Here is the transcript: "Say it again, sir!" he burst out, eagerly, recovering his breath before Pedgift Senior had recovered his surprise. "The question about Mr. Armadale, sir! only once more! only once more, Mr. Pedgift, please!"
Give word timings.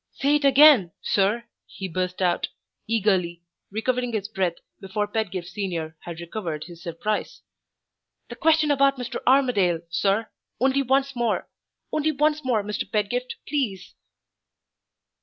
"Say 0.13 0.37
it 0.37 0.45
again, 0.45 0.93
sir!" 1.03 1.43
he 1.67 1.87
burst 1.87 2.23
out, 2.23 2.47
eagerly, 2.87 3.43
recovering 3.69 4.13
his 4.13 4.27
breath 4.27 4.55
before 4.79 5.05
Pedgift 5.07 5.47
Senior 5.49 5.95
had 5.99 6.19
recovered 6.19 6.63
his 6.63 6.81
surprise. 6.81 7.43
"The 8.27 8.35
question 8.35 8.71
about 8.71 8.97
Mr. 8.97 9.17
Armadale, 9.27 9.81
sir! 9.91 10.31
only 10.59 10.81
once 10.81 11.15
more! 11.15 11.47
only 11.91 12.11
once 12.11 12.43
more, 12.43 12.63
Mr. 12.63 12.91
Pedgift, 12.91 13.35
please!" 13.47 13.93